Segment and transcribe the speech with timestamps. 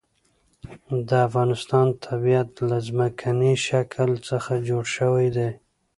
[1.07, 5.49] د افغانستان طبیعت له ځمکنی شکل څخه جوړ شوی دی.